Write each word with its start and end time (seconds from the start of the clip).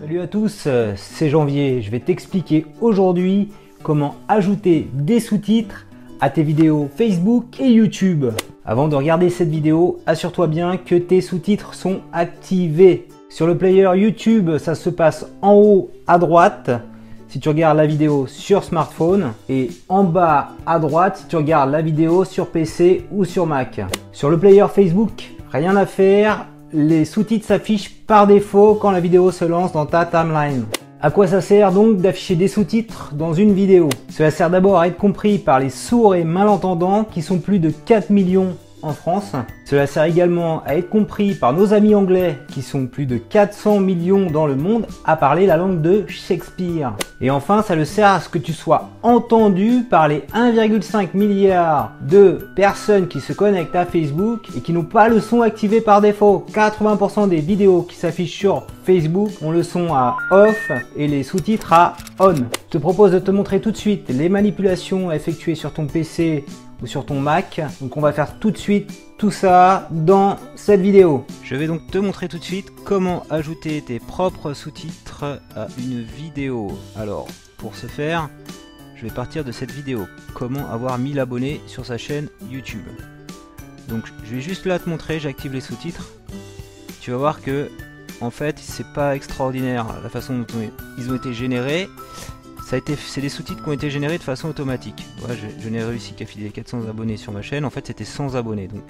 Salut 0.00 0.20
à 0.20 0.26
tous, 0.26 0.64
euh, 0.66 0.92
c'est 0.96 1.30
Janvier. 1.30 1.80
Je 1.80 1.90
vais 1.90 1.98
t'expliquer 1.98 2.66
aujourd'hui 2.82 3.48
comment 3.82 4.16
ajouter 4.28 4.86
des 4.92 5.18
sous-titres 5.18 5.86
à 6.20 6.28
tes 6.28 6.42
vidéos 6.42 6.90
Facebook 6.94 7.58
et 7.58 7.70
YouTube. 7.70 8.26
Avant 8.66 8.86
de 8.88 8.94
regarder 8.94 9.30
cette 9.30 9.48
vidéo, 9.48 9.98
assure-toi 10.04 10.46
bien 10.46 10.76
que 10.76 10.94
tes 10.94 11.22
sous-titres 11.22 11.72
sont 11.72 12.00
activés. 12.12 13.08
Sur 13.30 13.46
le 13.46 13.56
player 13.56 13.88
YouTube, 13.96 14.58
ça 14.58 14.74
se 14.74 14.90
passe 14.90 15.26
en 15.40 15.54
haut 15.54 15.90
à 16.06 16.18
droite 16.18 16.70
si 17.28 17.40
tu 17.40 17.48
regardes 17.48 17.78
la 17.78 17.86
vidéo 17.86 18.26
sur 18.26 18.64
smartphone 18.64 19.32
et 19.48 19.70
en 19.88 20.04
bas 20.04 20.50
à 20.66 20.78
droite 20.78 21.16
si 21.16 21.28
tu 21.28 21.36
regardes 21.36 21.70
la 21.70 21.80
vidéo 21.80 22.24
sur 22.26 22.48
PC 22.48 23.06
ou 23.10 23.24
sur 23.24 23.46
Mac. 23.46 23.80
Sur 24.12 24.28
le 24.28 24.38
player 24.38 24.66
Facebook, 24.68 25.30
rien 25.50 25.76
à 25.76 25.86
faire, 25.86 26.46
les 26.72 27.04
sous-titres 27.04 27.46
s'affichent 27.46 27.94
par 28.06 28.26
défaut 28.26 28.74
quand 28.74 28.90
la 28.90 29.00
vidéo 29.00 29.30
se 29.30 29.44
lance 29.44 29.72
dans 29.72 29.86
ta 29.86 30.04
timeline. 30.04 30.64
À 31.00 31.10
quoi 31.10 31.26
ça 31.26 31.40
sert 31.40 31.72
donc 31.72 31.98
d'afficher 31.98 32.34
des 32.34 32.48
sous-titres 32.48 33.12
dans 33.14 33.32
une 33.32 33.52
vidéo? 33.52 33.88
Cela 34.10 34.30
sert 34.30 34.50
d'abord 34.50 34.78
à 34.78 34.88
être 34.88 34.96
compris 34.96 35.38
par 35.38 35.60
les 35.60 35.70
sourds 35.70 36.14
et 36.14 36.24
malentendants 36.24 37.04
qui 37.04 37.22
sont 37.22 37.38
plus 37.38 37.58
de 37.58 37.70
4 37.70 38.10
millions 38.10 38.56
en 38.82 38.92
France. 38.92 39.32
Cela 39.64 39.86
sert 39.86 40.04
également 40.04 40.62
à 40.64 40.76
être 40.76 40.88
compris 40.88 41.34
par 41.34 41.52
nos 41.52 41.74
amis 41.74 41.94
anglais 41.94 42.38
qui 42.48 42.62
sont 42.62 42.86
plus 42.86 43.06
de 43.06 43.18
400 43.18 43.80
millions 43.80 44.30
dans 44.30 44.46
le 44.46 44.56
monde 44.56 44.86
à 45.04 45.16
parler 45.16 45.46
la 45.46 45.56
langue 45.56 45.80
de 45.80 46.04
Shakespeare. 46.08 46.92
Et 47.20 47.30
enfin, 47.30 47.62
ça 47.62 47.74
le 47.74 47.84
sert 47.84 48.08
à 48.08 48.20
ce 48.20 48.28
que 48.28 48.38
tu 48.38 48.52
sois 48.52 48.90
entendu 49.02 49.84
par 49.88 50.08
les 50.08 50.22
1,5 50.34 51.08
milliard 51.14 51.92
de 52.00 52.48
personnes 52.54 53.08
qui 53.08 53.20
se 53.20 53.32
connectent 53.32 53.76
à 53.76 53.84
Facebook 53.84 54.48
et 54.56 54.60
qui 54.60 54.72
n'ont 54.72 54.84
pas 54.84 55.08
le 55.08 55.20
son 55.20 55.42
activé 55.42 55.80
par 55.80 56.00
défaut. 56.00 56.46
80% 56.52 57.28
des 57.28 57.40
vidéos 57.40 57.82
qui 57.82 57.96
s'affichent 57.96 58.38
sur 58.38 58.66
Facebook 58.84 59.30
ont 59.42 59.50
le 59.50 59.62
son 59.62 59.92
à 59.92 60.16
off 60.30 60.70
et 60.96 61.08
les 61.08 61.22
sous-titres 61.22 61.72
à 61.72 61.96
on. 62.20 62.34
Je 62.34 62.70
te 62.70 62.78
propose 62.78 63.12
de 63.12 63.18
te 63.18 63.30
montrer 63.30 63.60
tout 63.60 63.70
de 63.70 63.76
suite 63.76 64.08
les 64.08 64.28
manipulations 64.28 65.10
effectuées 65.10 65.54
sur 65.54 65.72
ton 65.72 65.86
PC 65.86 66.44
ou 66.82 66.86
sur 66.86 67.06
ton 67.06 67.20
Mac. 67.20 67.60
Donc 67.80 67.96
on 67.96 68.00
va 68.00 68.12
faire 68.12 68.38
tout 68.38 68.50
de 68.50 68.58
suite 68.58 68.92
tout 69.18 69.30
ça 69.30 69.88
dans 69.90 70.36
cette 70.54 70.80
vidéo. 70.80 71.26
Je 71.42 71.56
vais 71.56 71.66
donc 71.66 71.90
te 71.90 71.98
montrer 71.98 72.28
tout 72.28 72.38
de 72.38 72.44
suite 72.44 72.72
comment 72.84 73.24
ajouter 73.30 73.82
tes 73.82 73.98
propres 73.98 74.52
sous-titres 74.52 75.40
à 75.56 75.66
une 75.78 76.02
vidéo. 76.02 76.78
Alors 76.96 77.26
pour 77.56 77.74
ce 77.74 77.86
faire, 77.86 78.28
je 78.94 79.02
vais 79.02 79.12
partir 79.12 79.44
de 79.44 79.52
cette 79.52 79.72
vidéo. 79.72 80.06
Comment 80.34 80.70
avoir 80.70 80.98
1000 80.98 81.18
abonnés 81.18 81.60
sur 81.66 81.84
sa 81.84 81.98
chaîne 81.98 82.28
YouTube. 82.48 82.86
Donc 83.88 84.04
je 84.24 84.36
vais 84.36 84.40
juste 84.40 84.66
là 84.66 84.78
te 84.78 84.88
montrer, 84.88 85.18
j'active 85.18 85.52
les 85.52 85.60
sous-titres. 85.60 86.10
Tu 87.00 87.10
vas 87.10 87.16
voir 87.16 87.40
que 87.40 87.70
en 88.20 88.30
fait 88.30 88.58
c'est 88.58 88.86
pas 88.92 89.16
extraordinaire 89.16 89.86
la 90.02 90.08
façon 90.08 90.38
dont 90.38 90.46
ils 90.98 91.10
ont 91.10 91.14
été 91.14 91.32
générés 91.32 91.88
c'est 92.68 93.20
des 93.22 93.30
sous-titres 93.30 93.62
qui 93.62 93.68
ont 93.70 93.72
été 93.72 93.90
générés 93.90 94.18
de 94.18 94.22
façon 94.22 94.46
automatique. 94.46 95.06
je, 95.58 95.68
n'ai 95.70 95.82
réussi 95.82 96.12
qu'à 96.12 96.26
filer 96.26 96.50
400 96.50 96.86
abonnés 96.86 97.16
sur 97.16 97.32
ma 97.32 97.40
chaîne. 97.40 97.64
En 97.64 97.70
fait, 97.70 97.86
c'était 97.86 98.04
100 98.04 98.34
abonnés. 98.34 98.68
Donc, 98.68 98.82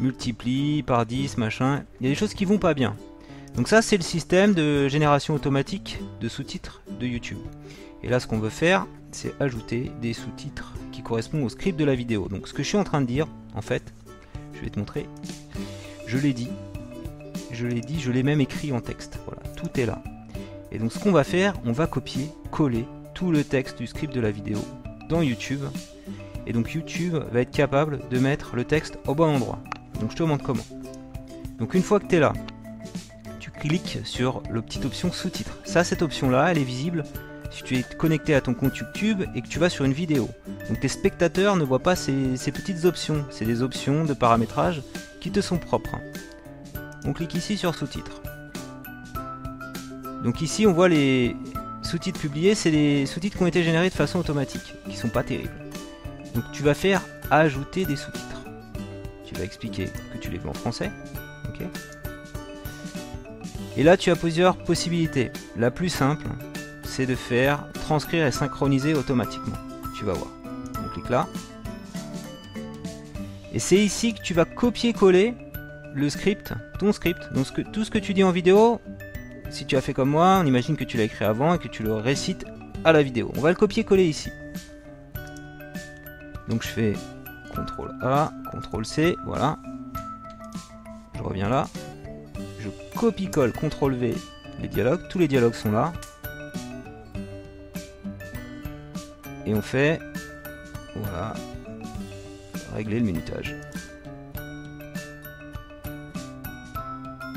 multiplie 0.00 0.82
par 0.82 1.06
10, 1.06 1.38
machin. 1.38 1.84
Il 2.00 2.06
y 2.06 2.10
a 2.10 2.12
des 2.12 2.18
choses 2.18 2.34
qui 2.34 2.44
vont 2.44 2.58
pas 2.58 2.74
bien. 2.74 2.96
Donc 3.54 3.68
ça, 3.68 3.82
c'est 3.82 3.96
le 3.96 4.02
système 4.02 4.52
de 4.52 4.88
génération 4.88 5.32
automatique 5.34 6.00
de 6.20 6.28
sous-titres 6.28 6.82
de 6.98 7.06
YouTube. 7.06 7.38
Et 8.02 8.08
là, 8.08 8.18
ce 8.18 8.26
qu'on 8.26 8.40
veut 8.40 8.50
faire, 8.50 8.88
c'est 9.12 9.40
ajouter 9.40 9.92
des 10.02 10.12
sous-titres 10.12 10.74
qui 10.90 11.02
correspondent 11.02 11.44
au 11.44 11.48
script 11.48 11.78
de 11.78 11.84
la 11.84 11.94
vidéo. 11.94 12.26
Donc, 12.26 12.48
ce 12.48 12.52
que 12.52 12.64
je 12.64 12.68
suis 12.68 12.78
en 12.78 12.84
train 12.84 13.00
de 13.00 13.06
dire, 13.06 13.28
en 13.54 13.62
fait, 13.62 13.94
je 14.54 14.60
vais 14.60 14.70
te 14.70 14.78
montrer. 14.80 15.06
Je 16.08 16.18
l'ai 16.18 16.32
dit. 16.32 16.50
Je 17.52 17.68
l'ai 17.68 17.80
dit, 17.80 18.00
je 18.00 18.10
l'ai 18.10 18.24
même 18.24 18.40
écrit 18.40 18.72
en 18.72 18.80
texte. 18.80 19.20
Voilà, 19.24 19.42
tout 19.54 19.80
est 19.80 19.86
là. 19.86 20.02
Et 20.72 20.78
donc, 20.78 20.92
ce 20.92 20.98
qu'on 20.98 21.12
va 21.12 21.22
faire, 21.22 21.54
on 21.64 21.70
va 21.70 21.86
copier, 21.86 22.28
coller 22.50 22.84
tout 23.14 23.30
le 23.30 23.44
texte 23.44 23.78
du 23.78 23.86
script 23.86 24.12
de 24.12 24.20
la 24.20 24.30
vidéo 24.30 24.58
dans 25.08 25.22
YouTube. 25.22 25.62
Et 26.46 26.52
donc 26.52 26.72
YouTube 26.72 27.16
va 27.32 27.40
être 27.40 27.50
capable 27.50 28.00
de 28.10 28.18
mettre 28.18 28.56
le 28.56 28.64
texte 28.64 28.98
au 29.06 29.14
bon 29.14 29.36
endroit. 29.36 29.58
Donc 30.00 30.10
je 30.10 30.16
te 30.16 30.22
montre 30.22 30.44
comment. 30.44 30.66
Donc 31.58 31.74
une 31.74 31.82
fois 31.82 32.00
que 32.00 32.06
tu 32.06 32.16
es 32.16 32.20
là, 32.20 32.32
tu 33.40 33.50
cliques 33.50 33.98
sur 34.04 34.42
la 34.52 34.60
petite 34.60 34.84
option 34.84 35.10
sous-titres. 35.12 35.58
Ça, 35.64 35.84
cette 35.84 36.02
option-là, 36.02 36.50
elle 36.50 36.58
est 36.58 36.64
visible 36.64 37.04
si 37.50 37.62
tu 37.62 37.76
es 37.76 37.84
connecté 37.96 38.34
à 38.34 38.40
ton 38.40 38.52
compte 38.52 38.76
YouTube 38.76 39.22
et 39.34 39.40
que 39.40 39.46
tu 39.46 39.60
vas 39.60 39.70
sur 39.70 39.84
une 39.84 39.92
vidéo. 39.92 40.28
Donc 40.68 40.80
tes 40.80 40.88
spectateurs 40.88 41.56
ne 41.56 41.64
voient 41.64 41.78
pas 41.78 41.94
ces, 41.94 42.36
ces 42.36 42.50
petites 42.50 42.84
options. 42.84 43.24
C'est 43.30 43.44
des 43.44 43.62
options 43.62 44.04
de 44.04 44.12
paramétrage 44.12 44.82
qui 45.20 45.30
te 45.30 45.40
sont 45.40 45.58
propres. 45.58 45.96
On 47.06 47.12
clique 47.12 47.34
ici 47.34 47.56
sur 47.56 47.74
sous-titres. 47.74 48.20
Donc 50.24 50.40
ici 50.40 50.66
on 50.66 50.72
voit 50.72 50.88
les, 50.88 51.36
sous-titres 51.94 52.18
publiés, 52.18 52.56
c'est 52.56 52.72
les 52.72 53.06
sous-titres 53.06 53.36
qui 53.36 53.42
ont 53.44 53.46
été 53.46 53.62
générés 53.62 53.88
de 53.88 53.94
façon 53.94 54.18
automatique, 54.18 54.74
qui 54.90 54.96
sont 54.96 55.10
pas 55.10 55.22
terribles. 55.22 55.54
Donc 56.34 56.42
tu 56.52 56.64
vas 56.64 56.74
faire 56.74 57.00
ajouter 57.30 57.84
des 57.84 57.94
sous-titres. 57.94 58.42
Tu 59.24 59.32
vas 59.36 59.44
expliquer 59.44 59.86
que 60.12 60.18
tu 60.18 60.28
les 60.28 60.38
veux 60.38 60.48
en 60.48 60.54
français. 60.54 60.90
et 63.76 63.84
là 63.84 63.96
tu 63.96 64.10
as 64.10 64.16
plusieurs 64.16 64.56
possibilités. 64.56 65.30
La 65.56 65.70
plus 65.70 65.88
simple, 65.88 66.26
c'est 66.82 67.06
de 67.06 67.14
faire 67.14 67.64
transcrire 67.74 68.26
et 68.26 68.32
synchroniser 68.32 68.94
automatiquement. 68.94 69.56
Tu 69.96 70.04
vas 70.04 70.14
voir. 70.14 70.32
On 70.84 70.88
clique 70.88 71.10
là. 71.10 71.28
Et 73.52 73.60
c'est 73.60 73.78
ici 73.78 74.14
que 74.14 74.22
tu 74.22 74.34
vas 74.34 74.44
copier-coller 74.44 75.34
le 75.94 76.10
script, 76.10 76.54
ton 76.80 76.92
script. 76.92 77.22
Donc 77.32 77.46
tout 77.70 77.84
ce 77.84 77.92
que 77.92 77.98
tu 78.00 78.14
dis 78.14 78.24
en 78.24 78.32
vidéo, 78.32 78.80
si 79.54 79.66
tu 79.66 79.76
as 79.76 79.80
fait 79.80 79.94
comme 79.94 80.10
moi, 80.10 80.40
on 80.42 80.46
imagine 80.46 80.76
que 80.76 80.82
tu 80.82 80.96
l'as 80.96 81.04
écrit 81.04 81.24
avant 81.24 81.54
et 81.54 81.58
que 81.58 81.68
tu 81.68 81.84
le 81.84 81.94
récites 81.94 82.44
à 82.84 82.92
la 82.92 83.04
vidéo. 83.04 83.30
On 83.36 83.40
va 83.40 83.50
le 83.50 83.54
copier-coller 83.54 84.04
ici. 84.04 84.28
Donc 86.48 86.64
je 86.64 86.68
fais 86.68 86.92
CTRL 87.50 87.94
A, 88.02 88.32
CTRL 88.52 88.84
C, 88.84 89.16
voilà. 89.24 89.56
Je 91.14 91.22
reviens 91.22 91.48
là. 91.48 91.68
Je 92.58 92.68
copie-colle 92.98 93.52
CTRL 93.52 93.94
V 93.94 94.14
les 94.60 94.68
dialogues. 94.68 95.06
Tous 95.08 95.20
les 95.20 95.28
dialogues 95.28 95.54
sont 95.54 95.70
là. 95.70 95.92
Et 99.46 99.54
on 99.54 99.62
fait, 99.62 100.00
voilà, 100.96 101.34
régler 102.74 102.98
le 102.98 103.04
minutage. 103.04 103.54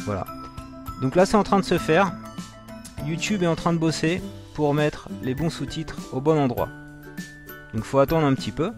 Voilà. 0.06 0.26
Donc 1.02 1.16
là 1.16 1.25
c'est 1.25 1.38
en 1.38 1.44
train 1.44 1.59
de 1.59 1.66
se 1.66 1.78
faire. 1.78 2.13
YouTube 3.06 3.44
est 3.44 3.47
en 3.47 3.56
train 3.56 3.74
de 3.74 3.78
bosser 3.78 4.22
pour 4.53 4.74
mettre 4.74 5.09
les 5.22 5.35
bons 5.35 5.50
sous-titres 5.50 5.97
au 6.13 6.22
bon 6.22 6.38
endroit. 6.38 6.69
Donc 7.74 7.84
faut 7.84 8.00
attendre 8.00 8.25
un 8.25 8.34
petit 8.34 8.52
peu. 8.52 8.72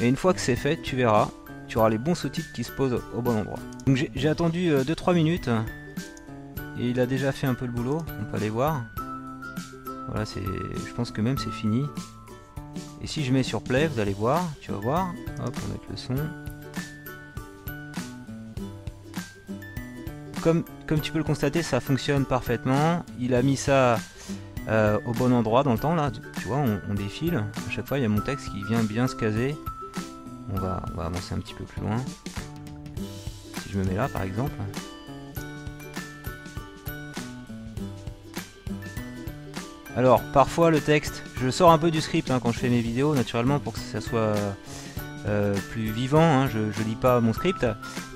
Et 0.00 0.08
une 0.08 0.16
fois 0.16 0.34
que 0.34 0.40
c'est 0.40 0.56
fait, 0.56 0.80
tu 0.82 0.96
verras, 0.96 1.28
tu 1.68 1.78
auras 1.78 1.88
les 1.88 1.98
bons 1.98 2.14
sous-titres 2.14 2.52
qui 2.54 2.64
se 2.64 2.72
posent 2.72 3.00
au 3.14 3.22
bon 3.22 3.38
endroit. 3.38 3.58
Donc 3.86 3.96
j'ai 4.14 4.28
attendu 4.28 4.70
2-3 4.70 5.10
euh, 5.10 5.14
minutes. 5.14 5.50
Et 6.78 6.90
il 6.90 7.00
a 7.00 7.06
déjà 7.06 7.32
fait 7.32 7.46
un 7.46 7.54
peu 7.54 7.66
le 7.66 7.72
boulot, 7.72 7.98
on 8.20 8.24
peut 8.24 8.36
aller 8.36 8.50
voir. 8.50 8.84
Voilà, 10.08 10.26
c'est, 10.26 10.42
je 10.42 10.94
pense 10.94 11.10
que 11.10 11.20
même 11.20 11.38
c'est 11.38 11.50
fini. 11.50 11.84
Et 13.02 13.06
si 13.06 13.24
je 13.24 13.32
mets 13.32 13.42
sur 13.42 13.62
play, 13.62 13.86
vous 13.86 14.00
allez 14.00 14.12
voir, 14.12 14.42
tu 14.60 14.72
vas 14.72 14.78
voir. 14.78 15.14
Hop, 15.44 15.56
on 15.56 15.66
va 15.66 15.72
mettre 15.72 15.90
le 15.90 15.96
son. 15.96 16.16
Comme, 20.86 21.00
tu 21.00 21.10
peux 21.10 21.18
le 21.18 21.24
constater, 21.24 21.62
ça 21.64 21.80
fonctionne 21.80 22.24
parfaitement. 22.24 23.04
Il 23.18 23.34
a 23.34 23.42
mis 23.42 23.56
ça 23.56 23.98
euh, 24.68 24.96
au 25.04 25.12
bon 25.12 25.32
endroit 25.32 25.64
dans 25.64 25.72
le 25.72 25.78
temps. 25.78 25.96
Là, 25.96 26.12
tu 26.12 26.46
vois, 26.46 26.58
on, 26.58 26.94
défile. 26.94 27.42
À 27.66 27.70
chaque 27.70 27.88
fois, 27.88 27.98
il 27.98 28.02
y 28.02 28.04
a 28.04 28.08
mon 28.08 28.20
texte 28.20 28.50
qui 28.50 28.62
vient 28.62 28.84
bien 28.84 29.08
se 29.08 29.16
caser. 29.16 29.56
On 30.54 30.60
va, 30.60 30.84
avancer 30.98 31.34
un 31.34 31.38
petit 31.38 31.54
peu 31.54 31.64
plus 31.64 31.82
loin. 31.82 31.96
Si 33.64 33.72
je 33.72 33.78
me 33.78 33.84
mets 33.84 33.96
là, 33.96 34.06
par 34.06 34.22
exemple. 34.22 34.52
Alors, 39.96 40.22
parfois 40.32 40.70
le 40.70 40.80
texte, 40.80 41.24
je 41.40 41.50
sors 41.50 41.72
un 41.72 41.78
peu 41.78 41.90
du 41.90 42.00
script 42.00 42.30
hein, 42.30 42.38
quand 42.40 42.52
je 42.52 42.60
fais 42.60 42.68
mes 42.68 42.82
vidéos, 42.82 43.16
naturellement, 43.16 43.58
pour 43.58 43.72
que 43.72 43.80
ça 43.80 44.00
soit 44.00 44.36
euh, 45.26 45.56
plus 45.72 45.90
vivant. 45.90 46.22
Hein. 46.22 46.48
je, 46.48 46.70
je 46.70 46.84
lis 46.84 46.94
pas 46.94 47.20
mon 47.20 47.32
script. 47.32 47.66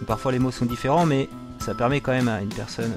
parfois 0.06 0.30
les 0.30 0.38
mots 0.38 0.52
sont 0.52 0.66
différents, 0.66 1.06
mais 1.06 1.28
ça 1.60 1.74
permet 1.74 2.00
quand 2.00 2.12
même 2.12 2.28
à 2.28 2.40
une 2.40 2.48
personne 2.48 2.92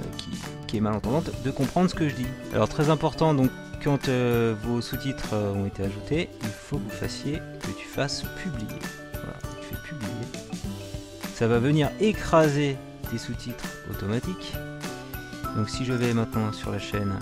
qui, 0.68 0.78
est 0.78 0.82
malentendante 0.82 1.30
de 1.44 1.52
comprendre 1.52 1.88
ce 1.88 1.94
que 1.94 2.10
je 2.10 2.16
dis. 2.16 2.26
Alors 2.52 2.68
très 2.68 2.90
important 2.90 3.36
donc 3.36 3.52
quand 3.84 4.08
euh, 4.08 4.56
vos 4.64 4.82
sous-titres 4.82 5.34
euh, 5.34 5.54
ont 5.54 5.68
été 5.68 5.84
ajoutés, 5.84 6.30
il 6.42 6.50
faut 6.50 6.78
que 6.78 6.84
vous 6.84 6.98
fassiez 6.98 7.42
que 7.60 7.68
tu 7.78 7.86
fasses 7.86 8.24
publier. 8.42 8.80
Voilà, 9.14 9.38
tu 9.62 9.76
fais 9.76 9.82
publier. 9.88 10.26
Ça 11.36 11.48
va 11.48 11.60
venir 11.60 11.92
écraser 12.00 12.78
tes 13.12 13.20
sous-titres 13.20 13.66
automatiques. 13.92 14.56
Donc 15.56 15.70
si 15.70 15.86
je 15.86 15.94
vais 15.94 16.14
maintenant 16.16 16.52
sur 16.54 16.72
la 16.72 16.80
chaîne, 16.80 17.14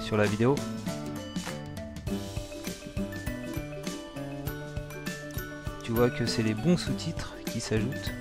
sur 0.00 0.16
la 0.16 0.24
vidéo, 0.24 0.54
tu 5.82 5.92
vois 5.92 6.08
que 6.08 6.24
c'est 6.24 6.42
les 6.42 6.54
bons 6.54 6.78
sous-titres 6.78 7.34
qui 7.52 7.60
s'ajoutent 7.60 8.12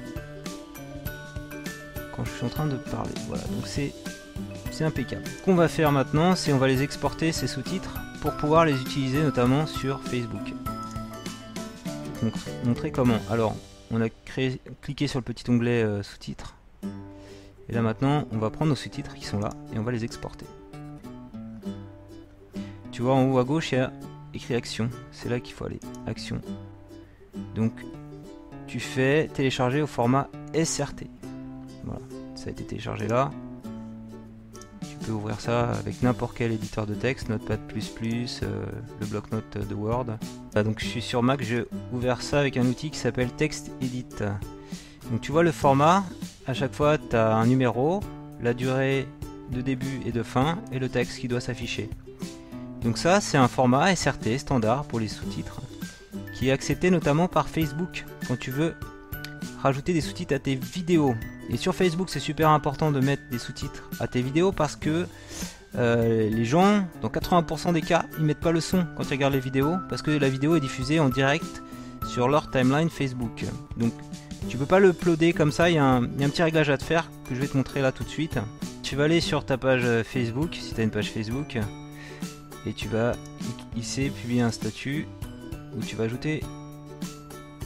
quand 2.15 2.25
je 2.25 2.31
suis 2.31 2.45
en 2.45 2.49
train 2.49 2.65
de 2.65 2.77
parler. 2.77 3.11
Voilà, 3.27 3.43
donc 3.43 3.67
c'est 3.67 4.83
impeccable. 4.83 5.23
Ce 5.27 5.43
qu'on 5.43 5.55
va 5.55 5.67
faire 5.67 5.91
maintenant, 5.91 6.35
c'est 6.35 6.53
on 6.53 6.57
va 6.57 6.67
les 6.67 6.81
exporter 6.81 7.31
ces 7.31 7.47
sous-titres 7.47 7.99
pour 8.21 8.33
pouvoir 8.33 8.65
les 8.65 8.79
utiliser 8.79 9.21
notamment 9.21 9.67
sur 9.67 10.01
Facebook. 10.01 10.53
Te 12.21 12.67
montrer 12.67 12.91
comment. 12.91 13.19
Alors, 13.29 13.55
on 13.91 14.01
a 14.01 14.09
créé, 14.09 14.59
cliqué 14.81 15.07
sur 15.07 15.19
le 15.19 15.23
petit 15.23 15.49
onglet 15.49 15.83
euh, 15.83 16.03
sous-titres. 16.03 16.55
Et 17.69 17.73
là 17.73 17.81
maintenant, 17.81 18.27
on 18.31 18.37
va 18.37 18.49
prendre 18.49 18.69
nos 18.69 18.75
sous-titres 18.75 19.13
qui 19.15 19.25
sont 19.25 19.39
là 19.39 19.49
et 19.73 19.79
on 19.79 19.83
va 19.83 19.91
les 19.91 20.03
exporter. 20.03 20.45
Tu 22.91 23.01
vois 23.01 23.13
en 23.13 23.29
haut 23.29 23.37
à 23.39 23.43
gauche, 23.43 23.71
il 23.71 23.75
y 23.75 23.79
a 23.79 23.91
écrit 24.33 24.55
action. 24.55 24.89
C'est 25.11 25.29
là 25.29 25.39
qu'il 25.39 25.53
faut 25.53 25.65
aller. 25.65 25.79
Action. 26.07 26.39
Donc, 27.55 27.73
tu 28.67 28.79
fais 28.79 29.27
télécharger 29.33 29.81
au 29.81 29.87
format 29.87 30.29
SRT. 30.53 31.07
Voilà, 31.85 32.01
ça 32.35 32.47
a 32.47 32.51
été 32.51 32.63
téléchargé 32.63 33.07
là. 33.07 33.31
Tu 34.81 34.97
peux 35.05 35.11
ouvrir 35.11 35.39
ça 35.39 35.71
avec 35.71 36.01
n'importe 36.03 36.35
quel 36.37 36.51
éditeur 36.51 36.85
de 36.85 36.93
texte, 36.93 37.29
Notepad++, 37.29 37.59
euh, 38.43 38.65
le 38.99 39.05
bloc-notes 39.05 39.57
de 39.67 39.75
Word. 39.75 40.05
Donc 40.55 40.79
je 40.79 40.85
suis 40.85 41.01
sur 41.01 41.21
Mac, 41.21 41.41
j'ai 41.41 41.65
ouvert 41.91 42.21
ça 42.21 42.39
avec 42.39 42.57
un 42.57 42.65
outil 42.65 42.91
qui 42.91 42.99
s'appelle 42.99 43.29
TextEdit. 43.31 44.05
Donc 45.11 45.21
tu 45.21 45.31
vois 45.31 45.43
le 45.43 45.51
format, 45.51 46.03
à 46.47 46.53
chaque 46.53 46.73
fois 46.73 46.97
tu 46.97 47.15
as 47.15 47.35
un 47.35 47.45
numéro, 47.45 48.01
la 48.41 48.53
durée 48.53 49.07
de 49.51 49.61
début 49.61 50.01
et 50.05 50.11
de 50.11 50.23
fin 50.23 50.57
et 50.71 50.79
le 50.79 50.89
texte 50.89 51.19
qui 51.19 51.27
doit 51.27 51.41
s'afficher. 51.41 51.89
Donc 52.81 52.97
ça 52.97 53.21
c'est 53.21 53.37
un 53.37 53.47
format 53.47 53.95
SRT 53.95 54.37
standard 54.39 54.85
pour 54.85 54.99
les 54.99 55.07
sous-titres 55.07 55.61
qui 56.35 56.49
est 56.49 56.51
accepté 56.51 56.91
notamment 56.91 57.27
par 57.27 57.47
Facebook 57.47 58.05
quand 58.27 58.37
tu 58.37 58.51
veux 58.51 58.75
rajouter 59.61 59.93
des 59.93 60.01
sous-titres 60.01 60.35
à 60.35 60.39
tes 60.39 60.55
vidéos. 60.55 61.15
Et 61.49 61.57
sur 61.57 61.75
Facebook 61.75 62.09
c'est 62.09 62.19
super 62.19 62.49
important 62.49 62.91
de 62.91 62.99
mettre 62.99 63.23
des 63.29 63.39
sous-titres 63.39 63.89
à 63.99 64.07
tes 64.07 64.21
vidéos 64.21 64.51
parce 64.51 64.75
que 64.75 65.07
euh, 65.77 66.29
les 66.29 66.45
gens, 66.45 66.87
dans 67.01 67.09
80% 67.09 67.73
des 67.73 67.81
cas, 67.81 68.05
ils 68.17 68.23
mettent 68.23 68.39
pas 68.39 68.51
le 68.51 68.61
son 68.61 68.85
quand 68.95 69.03
ils 69.03 69.11
regardent 69.11 69.33
les 69.33 69.39
vidéos 69.39 69.75
parce 69.89 70.01
que 70.01 70.11
la 70.11 70.29
vidéo 70.29 70.55
est 70.55 70.61
diffusée 70.61 70.99
en 70.99 71.09
direct 71.09 71.63
sur 72.07 72.29
leur 72.29 72.49
timeline 72.49 72.89
Facebook. 72.89 73.45
Donc 73.77 73.93
tu 74.47 74.57
peux 74.57 74.65
pas 74.65 74.79
le 74.79 74.89
uploader 74.89 75.33
comme 75.33 75.51
ça, 75.51 75.69
il 75.69 75.75
y, 75.75 75.79
a 75.79 75.85
un 75.85 76.03
petit 76.05 76.43
réglage 76.43 76.69
à 76.69 76.77
te 76.77 76.83
faire 76.83 77.09
que 77.27 77.35
je 77.35 77.41
vais 77.41 77.47
te 77.47 77.57
montrer 77.57 77.81
là 77.81 77.91
tout 77.91 78.03
de 78.03 78.09
suite. 78.09 78.39
Tu 78.83 78.95
vas 78.95 79.05
aller 79.05 79.19
sur 79.19 79.45
ta 79.45 79.57
page 79.57 80.03
Facebook, 80.03 80.55
si 80.59 80.73
tu 80.73 80.81
as 80.81 80.83
une 80.83 80.91
page 80.91 81.09
Facebook, 81.09 81.57
et 82.65 82.73
tu 82.73 82.87
vas 82.87 83.13
ici 83.75 84.09
publier 84.09 84.41
un 84.41 84.51
statut 84.51 85.07
où 85.75 85.81
tu 85.81 85.95
vas 85.95 86.05
ajouter 86.05 86.41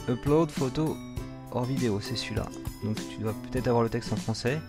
upload 0.08 0.50
photo 0.50 0.96
hors 1.52 1.64
vidéo, 1.64 2.00
c'est 2.00 2.16
celui-là. 2.16 2.46
Donc 2.84 2.96
tu 3.10 3.18
dois 3.18 3.34
peut-être 3.50 3.68
avoir 3.68 3.82
le 3.82 3.90
texte 3.90 4.12
en 4.12 4.16
français. 4.16 4.60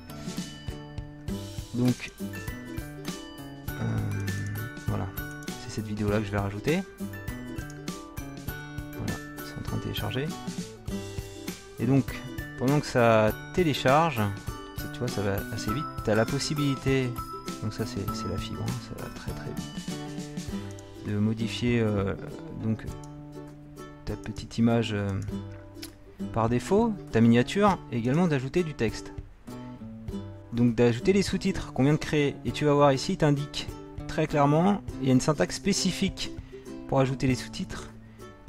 Donc 1.73 2.11
euh, 3.81 3.85
voilà, 4.87 5.07
c'est 5.63 5.75
cette 5.75 5.87
vidéo 5.87 6.09
là 6.09 6.19
que 6.19 6.25
je 6.25 6.31
vais 6.31 6.39
rajouter. 6.39 6.81
Voilà, 8.97 9.13
c'est 9.45 9.59
en 9.59 9.63
train 9.63 9.77
de 9.77 9.81
télécharger. 9.83 10.27
Et 11.79 11.85
donc, 11.85 12.15
pendant 12.59 12.79
que 12.79 12.85
ça 12.85 13.31
télécharge, 13.55 14.21
tu 14.93 14.99
vois, 14.99 15.07
ça 15.07 15.21
va 15.21 15.37
assez 15.51 15.73
vite. 15.73 15.85
Tu 16.03 16.11
as 16.11 16.15
la 16.15 16.25
possibilité, 16.25 17.09
donc 17.63 17.73
ça 17.73 17.85
c'est 17.85 18.05
la 18.29 18.37
fibre, 18.37 18.61
hein, 18.61 18.71
ça 18.87 19.03
va 19.03 19.09
très 19.15 19.31
très 19.31 19.49
vite, 19.49 21.07
de 21.07 21.17
modifier 21.17 21.79
euh, 21.79 22.13
donc 22.63 22.85
ta 24.05 24.15
petite 24.15 24.57
image 24.57 24.93
euh, 24.93 25.09
par 26.33 26.49
défaut, 26.49 26.93
ta 27.11 27.21
miniature, 27.21 27.77
et 27.91 27.97
également 27.97 28.27
d'ajouter 28.27 28.63
du 28.63 28.73
texte. 28.73 29.13
Donc 30.53 30.75
d'ajouter 30.75 31.13
les 31.13 31.21
sous-titres 31.21 31.73
qu'on 31.73 31.83
vient 31.83 31.93
de 31.93 31.97
créer. 31.97 32.35
Et 32.45 32.51
tu 32.51 32.65
vas 32.65 32.73
voir 32.73 32.93
ici, 32.93 33.13
il 33.13 33.17
t'indique 33.17 33.67
très 34.07 34.27
clairement, 34.27 34.81
il 35.01 35.07
y 35.07 35.09
a 35.09 35.13
une 35.13 35.21
syntaxe 35.21 35.55
spécifique 35.55 36.31
pour 36.89 36.99
ajouter 36.99 37.27
les 37.27 37.35
sous-titres. 37.35 37.89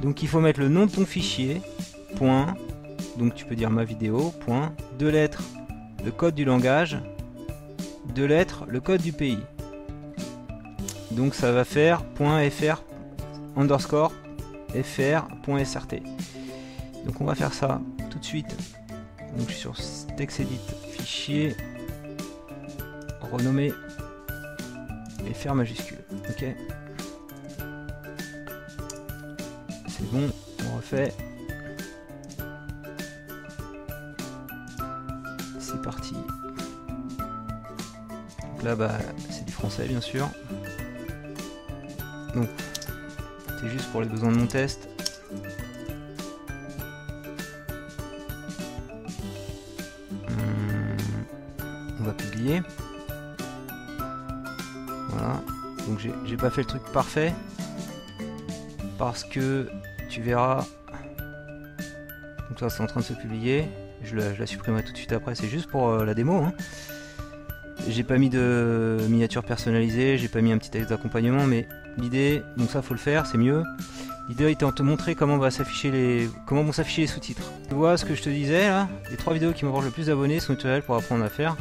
Donc 0.03 0.21
il 0.21 0.29
faut 0.29 0.41
mettre 0.41 0.59
le 0.59 0.69
nom 0.69 0.87
de 0.87 0.91
ton 0.91 1.07
fichier, 1.07 1.61
point, 2.17 2.57
donc 3.17 3.37
tu 3.37 3.45
peux 3.45 3.55
dire 3.55 3.71
ma 3.71 3.85
vidéo, 3.85 4.33
point, 4.45 4.73
deux 4.99 5.09
lettres, 5.09 5.45
le 6.05 6.11
code 6.11 6.35
du 6.35 6.45
langage, 6.45 6.99
deux 8.15 8.25
lettres, 8.25 8.65
le 8.69 8.81
code 8.81 9.03
du 9.03 9.13
pays. 9.13 9.39
Donc 11.13 11.35
ça 11.35 11.53
va 11.53 11.65
faire 11.65 12.03
.fr 12.17 12.83
underscore 13.57 14.13
fr.srt. 14.75 16.03
Donc 17.05 17.21
on 17.21 17.25
va 17.25 17.35
faire 17.35 17.53
ça 17.53 17.81
tout 18.11 18.19
de 18.19 18.25
suite. 18.25 18.57
Donc 19.37 19.49
je 19.49 19.53
suis 19.53 19.61
sur 19.61 19.75
TextEdit, 20.17 20.61
fichier, 20.91 21.57
renommé 23.21 23.73
fr 25.33 25.55
majuscule. 25.55 25.99
Ok. 26.29 26.45
C'est 29.89 30.11
bon, 30.11 30.31
on 30.67 30.77
refait. 30.77 31.13
c'est 35.59 35.81
parti. 35.81 36.15
Donc 38.51 38.63
là, 38.63 38.77
bah, 38.77 38.99
c'est 39.31 39.45
du 39.45 39.53
français, 39.53 39.87
bien 39.87 40.01
sûr. 40.01 40.29
Donc, 42.35 42.49
c'est 43.61 43.69
juste 43.69 43.91
pour 43.91 44.01
les 44.03 44.09
besoins 44.09 44.33
de 44.33 44.37
mon 44.37 44.47
test. 44.47 44.92
On 52.03 52.07
va 52.07 52.13
publier. 52.13 52.63
Voilà. 55.11 55.41
Donc 55.89 55.99
j'ai 56.25 56.37
pas 56.37 56.51
fait 56.51 56.63
le 56.63 56.67
truc 56.67 56.83
parfait. 56.93 57.33
Parce 58.99 59.25
que 59.25 59.69
tu 60.09 60.21
verras. 60.21 60.67
Donc 62.49 62.59
ça 62.59 62.69
c'est 62.69 62.83
en 62.83 62.87
train 62.87 63.01
de 63.01 63.05
se 63.05 63.15
publier 63.15 63.69
je 64.05 64.17
la, 64.17 64.47
supprimerai 64.47 64.83
tout 64.83 64.93
de 64.93 64.97
suite 64.97 65.13
après, 65.13 65.35
c'est 65.35 65.49
juste 65.49 65.69
pour 65.69 65.89
euh, 65.89 66.05
la 66.05 66.15
démo. 66.15 66.43
Hein. 66.43 66.53
J'ai 67.89 68.05
pas 68.05 68.19
mis 68.19 68.31
de 68.31 68.99
miniature 69.09 69.43
personnalisée, 69.43 70.19
j'ai 70.19 70.29
pas 70.29 70.41
mis 70.41 70.53
un 70.53 70.59
petit 70.59 70.71
texte 70.71 70.91
d'accompagnement, 70.91 71.47
mais 71.47 71.67
l'idée, 71.99 72.43
donc 72.57 72.71
ça 72.71 72.83
faut 72.83 72.95
le 72.95 73.01
faire, 73.01 73.27
c'est 73.27 73.39
mieux. 73.39 73.65
L'idée 74.29 74.51
était 74.51 74.65
de 74.65 74.71
te 74.71 74.83
montrer 74.83 75.17
comment, 75.17 75.37
va 75.37 75.51
s'afficher 75.51 75.91
les, 75.91 76.31
comment 76.47 76.63
vont 76.63 76.73
s'afficher 76.73 77.03
les 77.03 77.09
sous-titres. 77.09 77.51
Tu 77.69 77.75
vois 77.75 77.97
ce 77.97 78.05
que 78.05 78.15
je 78.15 78.23
te 78.23 78.31
disais 78.31 78.69
là? 78.69 78.89
Les 79.11 79.17
trois 79.17 79.33
vidéos 79.33 79.53
qui 79.53 79.65
m'apportent 79.65 79.85
le 79.85 79.91
plus 79.91 80.07
d'abonnés 80.07 80.39
sont 80.39 80.55
tutoriels 80.55 80.83
pour 80.83 80.95
apprendre 80.95 81.25
à 81.25 81.29
faire. 81.29 81.57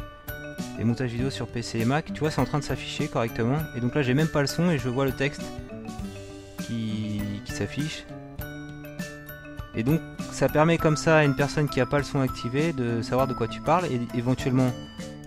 Les 0.78 0.84
montages 0.84 1.10
vidéo 1.10 1.30
sur 1.30 1.46
PC 1.46 1.80
et 1.80 1.84
Mac, 1.84 2.12
tu 2.12 2.20
vois, 2.20 2.30
c'est 2.30 2.40
en 2.40 2.44
train 2.44 2.58
de 2.58 2.64
s'afficher 2.64 3.08
correctement. 3.08 3.58
Et 3.76 3.80
donc 3.80 3.94
là, 3.94 4.02
j'ai 4.02 4.14
même 4.14 4.28
pas 4.28 4.40
le 4.40 4.46
son 4.46 4.70
et 4.70 4.78
je 4.78 4.88
vois 4.88 5.04
le 5.04 5.12
texte 5.12 5.42
qui, 6.66 7.20
qui 7.44 7.52
s'affiche. 7.52 8.04
Et 9.74 9.82
donc 9.82 10.00
ça 10.32 10.48
permet 10.48 10.78
comme 10.78 10.96
ça 10.96 11.18
à 11.18 11.24
une 11.24 11.34
personne 11.36 11.68
qui 11.68 11.78
n'a 11.78 11.86
pas 11.86 11.98
le 11.98 12.04
son 12.04 12.20
activé 12.20 12.72
de 12.72 13.02
savoir 13.02 13.26
de 13.26 13.34
quoi 13.34 13.48
tu 13.48 13.60
parles 13.60 13.86
et 13.86 14.00
éventuellement 14.16 14.70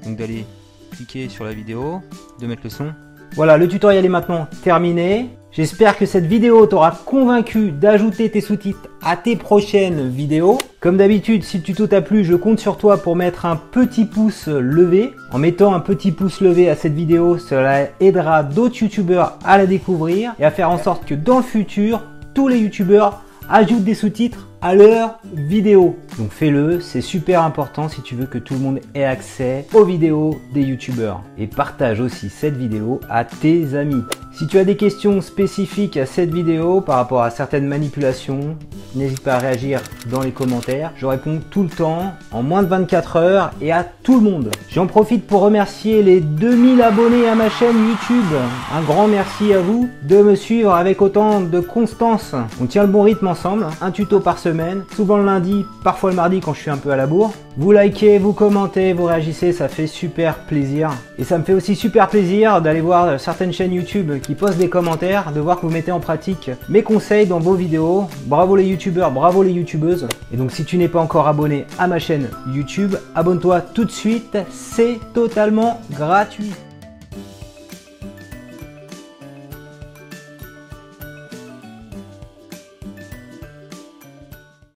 d'aller 0.05 0.45
cliquer 0.91 1.29
sur 1.29 1.45
la 1.45 1.53
vidéo, 1.53 2.01
de 2.39 2.47
mettre 2.47 2.61
le 2.63 2.69
son. 2.69 2.93
Voilà, 3.34 3.58
le 3.58 3.67
tutoriel 3.67 4.05
est 4.05 4.10
maintenant 4.10 4.48
terminé. 4.63 5.29
J'espère 5.51 5.98
que 5.98 6.05
cette 6.05 6.25
vidéo 6.25 6.65
t'aura 6.65 6.91
convaincu 6.91 7.72
d'ajouter 7.72 8.29
tes 8.29 8.41
sous-titres 8.41 8.89
à 9.01 9.15
tes 9.15 9.38
prochaines 9.38 10.10
vidéos. 10.10 10.58
Comme 10.82 10.98
d'habitude, 10.98 11.44
si 11.44 11.58
le 11.58 11.63
tuto 11.63 11.88
t'a 11.88 12.01
plu, 12.01 12.25
je 12.25 12.36
compte 12.36 12.60
sur 12.60 12.77
toi 12.77 12.98
pour 12.98 13.15
mettre 13.15 13.46
un 13.46 13.55
petit 13.55 14.03
pouce 14.03 14.50
levé. 14.50 15.13
En 15.32 15.38
mettant 15.38 15.74
un 15.74 15.79
petit 15.79 16.12
pouce 16.12 16.41
levé 16.41 16.70
à 16.70 16.75
cette 16.75 16.94
vidéo, 16.94 17.38
cela 17.38 17.88
aidera 18.01 18.44
d'autres 18.44 18.84
youtubeurs 18.84 19.39
à 19.46 19.58
la 19.58 19.65
découvrir 19.65 20.34
et 20.39 20.46
à 20.46 20.51
faire 20.51 20.70
en 20.70 20.77
sorte 20.77 21.05
que 21.05 21.15
dans 21.15 21.38
le 21.38 21.44
futur, 21.44 22.03
tous 22.34 22.50
les 22.50 22.58
youtubeurs 22.58 23.24
ajoutent 23.50 23.86
des 23.86 23.94
sous-titres 23.94 24.50
à 24.65 24.74
leur 24.74 25.19
vidéo. 25.31 25.95
Donc 26.17 26.31
fais-le, 26.31 26.79
c'est 26.81 27.01
super 27.01 27.43
important 27.43 27.88
si 27.88 28.01
tu 28.01 28.15
veux 28.15 28.25
que 28.25 28.39
tout 28.39 28.55
le 28.55 28.62
monde 28.62 28.79
ait 28.95 29.03
accès 29.03 29.67
aux 29.75 29.86
vidéos 29.86 30.41
des 30.55 30.63
youtubeurs. 30.63 31.22
Et 31.38 31.45
partage 31.45 32.00
aussi 32.00 32.29
cette 32.29 32.57
vidéo 32.57 33.00
à 33.07 33.25
tes 33.25 33.75
amis. 33.75 34.01
Si 34.37 34.47
tu 34.47 34.57
as 34.57 34.65
des 34.65 34.75
questions 34.75 35.21
spécifiques 35.21 35.95
à 35.95 36.05
cette 36.05 36.33
vidéo 36.33 36.81
par 36.81 36.97
rapport 36.97 37.23
à 37.23 37.29
certaines 37.29 37.67
manipulations, 37.67 38.57
n'hésite 38.93 39.21
pas 39.21 39.35
à 39.35 39.39
réagir 39.39 39.81
dans 40.11 40.21
les 40.21 40.31
commentaires. 40.31 40.91
Je 40.97 41.05
réponds 41.05 41.39
tout 41.49 41.63
le 41.63 41.69
temps, 41.69 42.11
en 42.33 42.43
moins 42.43 42.61
de 42.61 42.67
24 42.67 43.15
heures 43.15 43.51
et 43.61 43.71
à 43.71 43.85
tout 43.85 44.15
le 44.15 44.29
monde. 44.29 44.51
J'en 44.69 44.87
profite 44.87 45.25
pour 45.25 45.39
remercier 45.39 46.03
les 46.03 46.19
2000 46.19 46.81
abonnés 46.81 47.29
à 47.29 47.35
ma 47.35 47.49
chaîne 47.49 47.87
YouTube. 47.87 48.35
Un 48.75 48.81
grand 48.81 49.07
merci 49.07 49.53
à 49.53 49.61
vous 49.61 49.87
de 50.03 50.17
me 50.17 50.35
suivre 50.35 50.73
avec 50.73 51.01
autant 51.01 51.39
de 51.39 51.61
constance. 51.61 52.35
On 52.61 52.65
tient 52.65 52.83
le 52.83 52.89
bon 52.89 53.03
rythme 53.03 53.27
ensemble, 53.27 53.67
un 53.79 53.91
tuto 53.91 54.19
par 54.19 54.37
semaine, 54.37 54.83
souvent 54.97 55.15
le 55.15 55.23
lundi, 55.23 55.63
parfois 55.81 56.09
le 56.09 56.17
mardi 56.17 56.41
quand 56.41 56.53
je 56.53 56.59
suis 56.59 56.71
un 56.71 56.77
peu 56.77 56.91
à 56.91 56.97
la 56.97 57.07
bourre. 57.07 57.31
Vous 57.57 57.71
likez, 57.71 58.17
vous 58.17 58.33
commentez, 58.33 58.91
vous 58.91 59.05
réagissez, 59.05 59.53
ça 59.53 59.69
fait 59.69 59.88
super 59.88 60.39
plaisir. 60.39 60.91
Et 61.17 61.24
ça 61.24 61.38
me 61.38 61.45
fait 61.45 61.53
aussi 61.53 61.74
super 61.74 62.09
plaisir 62.09 62.62
d'aller 62.62 62.81
voir 62.81 63.17
certaines 63.17 63.53
chaînes 63.53 63.71
YouTube 63.71 64.12
qui 64.21 64.35
postent 64.35 64.57
des 64.57 64.67
commentaires, 64.67 65.31
de 65.31 65.39
voir 65.39 65.55
que 65.55 65.65
vous 65.65 65.71
mettez 65.71 65.93
en 65.93 66.01
pratique 66.01 66.51
mes 66.67 66.83
conseils 66.83 67.27
dans 67.27 67.39
vos 67.39 67.53
vidéos. 67.53 68.09
Bravo 68.25 68.57
les 68.57 68.65
youtubeurs, 68.65 69.09
bravo 69.09 69.41
les 69.41 69.53
youtubeuses. 69.53 70.09
Et 70.33 70.38
donc 70.38 70.51
si 70.51 70.65
tu 70.65 70.77
n'es 70.77 70.89
pas 70.89 71.00
encore 71.00 71.29
abonné 71.29 71.65
à 71.79 71.88
ma 71.88 71.97
chaîne 71.97 72.27
YouTube, 72.53 72.95
abonne-toi 73.15 73.62
tout 73.62 73.85
de 73.85 73.91
suite, 73.91 74.38
c'est 74.50 75.00
totalement 75.13 75.79
gratuit. 75.91 76.51